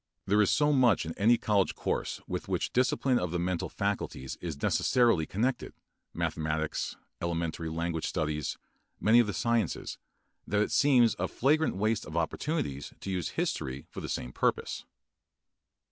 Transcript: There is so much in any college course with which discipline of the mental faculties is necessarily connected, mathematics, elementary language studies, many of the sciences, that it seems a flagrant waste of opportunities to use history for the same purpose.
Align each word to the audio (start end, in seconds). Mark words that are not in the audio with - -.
There 0.25 0.41
is 0.41 0.49
so 0.49 0.73
much 0.73 1.05
in 1.05 1.13
any 1.15 1.37
college 1.37 1.75
course 1.75 2.21
with 2.25 2.47
which 2.47 2.73
discipline 2.73 3.19
of 3.19 3.29
the 3.29 3.37
mental 3.37 3.69
faculties 3.69 4.35
is 4.41 4.59
necessarily 4.59 5.27
connected, 5.27 5.73
mathematics, 6.11 6.95
elementary 7.21 7.69
language 7.69 8.07
studies, 8.07 8.57
many 8.99 9.19
of 9.19 9.27
the 9.27 9.33
sciences, 9.35 9.99
that 10.47 10.63
it 10.63 10.71
seems 10.71 11.15
a 11.19 11.27
flagrant 11.27 11.75
waste 11.77 12.07
of 12.07 12.17
opportunities 12.17 12.95
to 12.99 13.11
use 13.11 13.29
history 13.37 13.85
for 13.91 14.01
the 14.01 14.09
same 14.09 14.33
purpose. 14.33 14.85